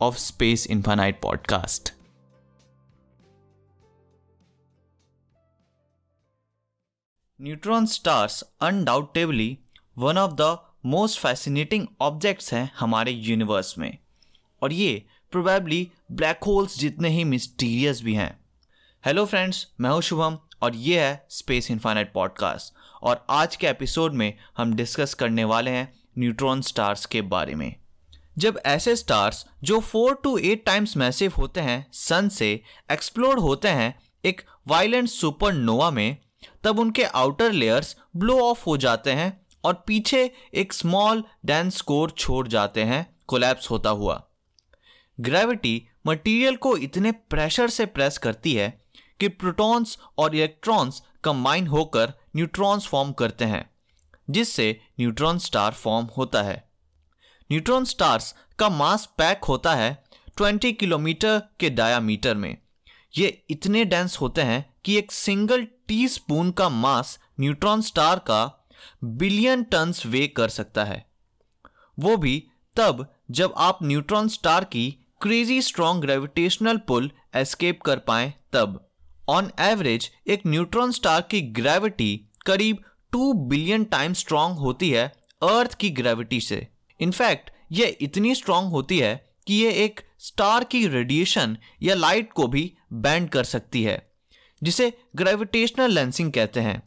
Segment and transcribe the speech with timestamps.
[0.00, 1.92] of space infinite podcast
[7.40, 9.58] neutron stars undoubtedly
[9.98, 13.98] one of the most fascinating objects हैं हमारे universe में।
[14.62, 18.44] और ये प्रोबेबली ब्लैक होल्स जितने ही मिस्टीरियस भी हैं।
[19.06, 24.12] हेलो फ्रेंड्स मैं हूँ शुभम और ये है स्पेस इन्फाइनाइट पॉडकास्ट और आज के एपिसोड
[24.12, 27.87] में हम डिस्कस करने वाले हैं न्यूट्रॉन स्टार्स के बारे में।
[28.38, 32.60] जब ऐसे स्टार्स जो four to eight times massive होते हैं सन से
[32.92, 36.16] एक्सप्लोर होते हैं, एक वायलेंट सुपरनोवा में,
[36.64, 42.10] तब उनके आउटर लेयर्स ब्लो ऑफ़ हो जाते हैं और पीछे एक स्मॉल डेंस कोर
[42.10, 44.30] छोड़ जाते हैं कोलैप्स होता हुआ।
[45.20, 48.82] ग्रेविटी मटेरियल को इतने प्रेशर से प्रेस करती है
[49.20, 53.70] कि प्रोटॉन्स और इलेक्ट्रॉन्स कंबाइन होकर न्यूट्रॉन्स फॉर्म करते हैं,
[54.30, 56.67] जिससे न्यूट्रॉन स्टार फॉर्म होता है।
[57.52, 60.04] न्यूट्रॉन स्टार्स का मास पैक होता है
[60.40, 62.56] 20 किलोमीटर के डायामीटर में।
[63.18, 68.68] ये इतने डेंस होते हैं कि एक सिंगल टी स्पून का मास न्यूट्रॉन स्टार का
[69.04, 71.10] बिलियन टन्स वे कर सकता है।
[71.98, 72.46] वो भी
[72.76, 78.90] तब जब आप न्यूट्रॉन स्टार की crazy strong gravitational pull escape कर पाए, तब।
[79.28, 85.08] ऑन एवरेज एक न्यूट्रॉन स्टार की ग्रेविटी करीब टू बिलियन टाइम स्ट्रॉन्ग होती है
[85.42, 86.68] अर्थ की ग्रेविटी से।
[87.00, 89.14] इनफैक्ट ये इतनी स्ट्रांग होती है
[89.46, 94.10] कि ये एक स्टार की रेडिएशन या लाइट को भी बैंड कर सकती है,
[94.62, 96.82] जिसे ग्रेविटेशनल लेंसिंग कहते हैं,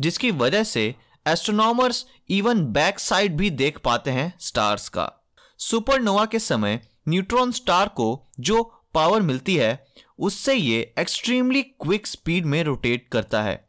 [0.00, 0.94] जिसकी वजह से
[1.26, 5.10] एस्ट्रोनॉमर्स इवन बैक साइड भी देख पाते हैं स्टार्स का।
[5.58, 8.62] सुपरनोवा के समय न्यूट्रॉन स्टार को जो
[8.94, 9.86] पावर मिलती है,
[10.18, 13.68] उससे ये एक्सट्रीमली क्विक स्पीड में रोटेट करता है,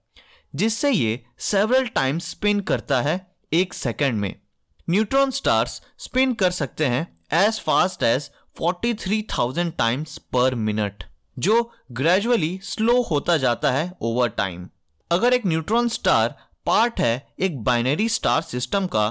[0.56, 4.43] जिससे ये सेवरल टाइम्स स्पिन करता है एक सेकंड में।
[4.88, 7.08] न्यूट्रॉन स्टार्स स्पिन कर सकते हैं
[7.46, 8.30] as fast as
[8.62, 11.04] 43,000 times per minute
[11.38, 11.62] जो
[11.92, 14.68] ग्रेजुअली स्लो होता जाता है ओवर टाइम
[15.12, 16.36] अगर एक न्यूट्रॉन स्टार
[16.66, 19.08] पार्ट है एक बाइनरी स्टार सिस्टम का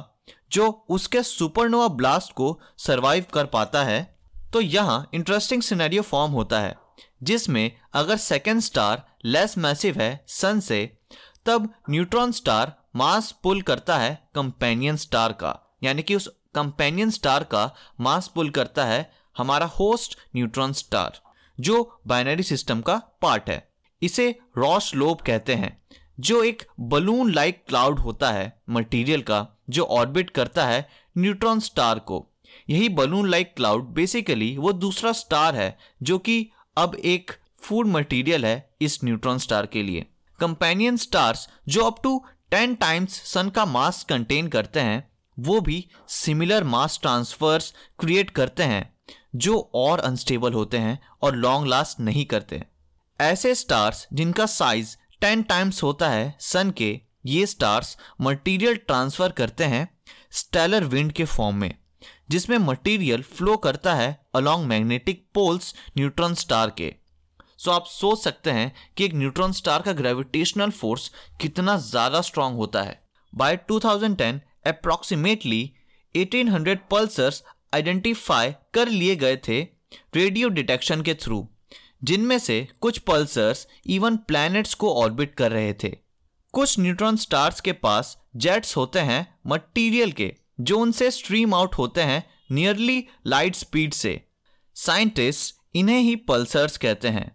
[0.52, 4.02] जो उसके सुपरनोवा ब्लास्ट को सरवाइव कर पाता है
[4.52, 6.76] तो यहाँ इंटरेस्टिंग सिनेरियो फॉर्म होता है
[7.22, 10.84] जिसमें अगर सेकेंड स्टार लेस मैसिव है सन से
[11.46, 17.44] तब न्यूट्रॉन स्टार मास पुल करता है कंपेनियन स्टार का। यानी कि उस कंपेनियन स्टार
[17.44, 17.70] का
[18.00, 21.20] मास पुल करता है हमारा होस्ट न्यूट्रॉन स्टार,
[21.58, 25.76] जो बाइनरी सिस्टम का पार्ट है। इसे रॉश लोब कहते हैं,
[26.20, 30.88] जो एक बलून लाइक क्लाउड होता है, मटेरियल का, जो ऑर्बिट करता है
[31.18, 32.26] न्यूट्रॉन स्टार को।
[32.70, 37.32] यही बलून लाइक क्लाउड बेसिकली वो दूसरा स्टार है, जो कि अब एक
[37.62, 40.06] फ़ूड मटेरियल है इस न्यूट्रॉन स्टार के लिए।
[40.38, 45.88] कंपेनियन स्टार्स जो up to ten times sun का मास कंटेन करते हैं, वो भी
[46.08, 48.82] सिमिलर मास ट्रांसफर्स क्रिएट करते हैं,
[49.36, 52.62] जो और अनस्टेबल होते हैं और लॉन्ग लास्ट नहीं करते।
[53.20, 59.64] ऐसे स्टार्स जिनका साइज़ टेन टाइम्स होता है सन के, ये स्टार्स मटेरियल ट्रांसफ़र करते
[59.64, 59.88] हैं
[60.32, 61.74] स्टेलर विंड के फॉर्म में,
[62.30, 66.94] जिसमें मटेरियल फ्लो करता है along magnetic poles neutron star के।
[67.62, 72.56] सो आप सोच सकते हैं कि एक न्यूट्रॉन स्टार का ग्रेविटेशनल फोर्स कितना ज़्यादा स्ट्रांग
[72.56, 73.00] होता है।
[73.32, 75.60] बाय 2010 अप्रॉक्सीमेटली
[76.14, 77.42] 1800 पल्सर्स
[77.74, 79.60] आइडेंटिफाई कर लिए गए थे
[80.14, 81.46] रेडियो डिटेक्शन के थ्रू
[82.04, 85.90] जिनमें से कुछ पल्सर्स इवन प्लैनेट्स को ऑर्बिट कर रहे थे।
[86.54, 92.00] कुछ न्यूट्रॉन स्टार्स के पास जेट्स होते हैं मटेरियल के, जो उनसे स्ट्रीम आउट होते
[92.00, 94.20] हैं नियरली लाइट स्पीड से।
[94.76, 97.30] साइंटिस्ट इन्हें ही पल्सर्स कहते हैं।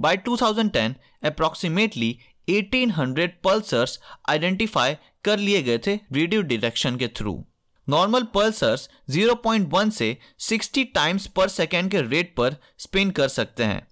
[0.00, 0.92] बाय 2010
[1.22, 2.18] अप्रॉक्सीमेटली
[2.50, 4.94] 1800 पल्सर्स आइडेंटिफाई
[5.24, 7.44] कर लिए गए थे रेडियो डिटेक्शन के थ्रू
[7.88, 13.88] नॉर्मल पल्सर्स 0.1 से 60 टाइम्स पर सेकेंड के रेट पर स्पिन कर सकते हैं.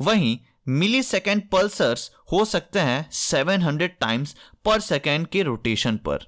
[0.00, 6.18] वहीं मिली सेकेंड पल्सर्स हो सकते हैं 700 टाइम्स पर सेकेंड के रोटेशन पर.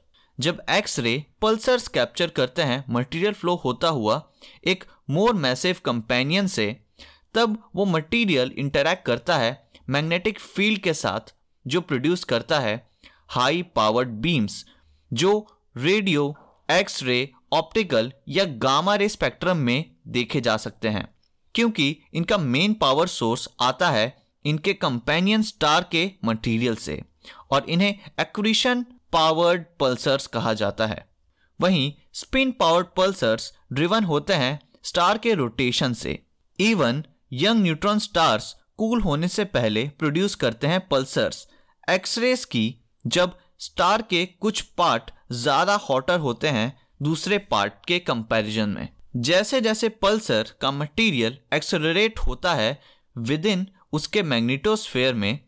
[0.41, 4.31] जब एक्सरे पल्सर्स कैप्चर करते हैं मटेरियल फ्लो होता हुआ
[4.65, 6.81] एक मोर मैसिव कंपेनियन से
[7.35, 11.35] तब वो मटेरियल इंटरैक्ट करता है मैग्नेटिक फ़ील्ड के साथ,
[11.67, 12.91] जो प्रोड्यूस करता है
[13.29, 14.65] हाई पावर्ड बीम्स
[15.13, 15.47] जो
[15.77, 16.35] रेडियो
[16.71, 21.09] एक्सरे ऑप्टिकल या गामा रे स्पेक्ट्रम में देखे जा सकते हैं।
[21.55, 27.03] क्योंकि इनका मेन पावर सोर्स आता है इनके कंपेनियन स्टार के मटेरियल से,
[27.51, 31.09] और इन्हें एक्विशन पावर्ड पल्सर्स कहा जाता है।
[31.61, 36.19] वहीं स्पिन पावर्ड पल्सर्स ड्रिवन होते हैं स्टार के रोटेशन से।
[36.59, 41.47] Even young neutron stars cool होने से पहले प्रोड्यूस करते हैं पल्सर्स।
[41.89, 42.75] एक्सरेस की
[43.07, 49.61] जब स्टार के कुछ पार्ट ज़्यादा हॉटर होते हैं, दूसरे पार्ट के कंपैरिजन में। जैसे
[49.61, 52.81] जैसे पल्सर का मटेरियल एक्सेलरेट होता है
[53.17, 55.39] विद इन उसके मैग्नेटोस्फेयर में,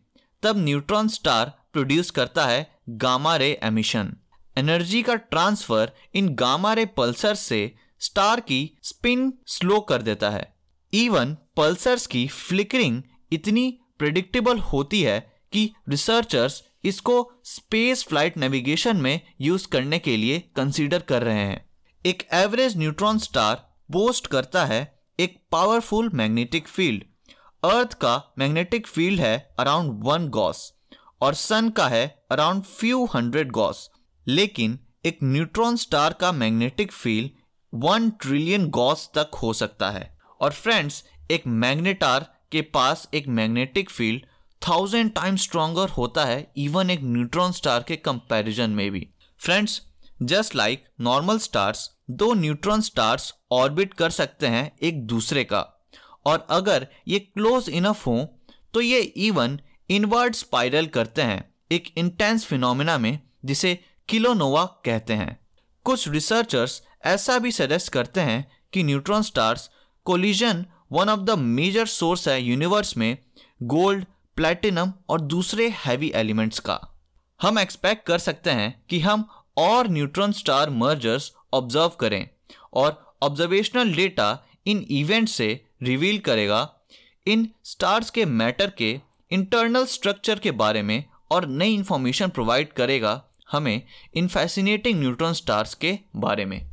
[0.43, 4.15] तब न्यूट्रॉन स्टार प्रोड्यूस करता है गामा रे एमिशन।
[4.57, 10.52] एनर्जी का transfer in gamma ray pulsar से स्टार की स्पिन स्लो कर देता है।
[10.93, 13.01] इवन पल्सर्स की फ्लिकरिंग
[13.33, 15.19] इतनी प्रिडिक्टेबल होती है
[15.53, 21.69] कि रिसर्चर्स इसको स्पेस फ़्लाइट नेविगेशन में यूज़ करने के लिए कंसीडर कर रहे हैं।
[22.05, 24.81] एक एवरेज न्यूट्रॉन स्टार बोस्ट करता है
[25.19, 27.03] एक पावरफुल मैग्नेटिक फ़ील्ड
[27.63, 30.73] अर्थ का मैग्नेटिक फ़ील्ड है अराउंड वन गॉस
[31.21, 33.89] और सन का है अराउंड फ्यू हंड्रेड गॉस
[34.27, 37.31] लेकिन एक न्यूट्रॉन स्टार का magnetic field
[37.73, 40.12] one trillion gauss तक हो सकता है।
[40.43, 44.25] और फ्रेंड्स एक मैग्नेटार के पास एक magnetic field
[44.61, 49.07] thousand time stronger होता है इवन एक न्यूट्रॉन स्टार के कंपैरिजन में भी।
[49.41, 49.81] Friends
[50.23, 55.61] just like normal stars दो न्यूट्रॉन स्टार्स ऑर्बिट कर सकते हैं एक दूसरे का।
[56.25, 58.17] और अगर ये क्लोज इनफ हो
[58.73, 59.59] तो ये इवन
[59.89, 63.77] इनवर्ड स्पाइरल करते हैं, एक इंटेंस फिनोमिना में, जिसे
[64.09, 65.37] किलोनोवा कहते हैं।
[65.85, 69.69] कुछ रिसर्चर्स ऐसा भी सजेस्ट करते हैं कि neutron stars
[70.05, 73.17] collision one of the major source है यूनिवर्स में
[73.61, 74.05] गोल्ड
[74.37, 76.79] प्लेटिनम और दूसरे हैवी एलिमेंट्स का।
[77.39, 79.27] हम एक्सपेक्ट कर सकते हैं कि हम
[79.57, 82.27] और न्यूट्रॉन स्टार मर्जर्स ऑब्ज़र्व करें
[82.73, 84.27] और ऑब्जर्वेशनल डेटा
[84.67, 85.49] इन इवेंट से
[85.83, 86.69] रिवील करेगा,
[87.27, 88.91] इन स्टार्स के मैटर के
[89.31, 93.21] इंटरनल स्ट्रक्चर के बारे में और नई इन्फॉर्मेशन प्रोवाइड करेगा
[93.51, 93.81] हमें
[94.15, 96.72] इन फैसिनेटिंग न्यूट्रॉन स्टार्स के बारे में।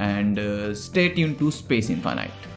[0.00, 0.40] and
[0.76, 2.53] stay tune to space infinite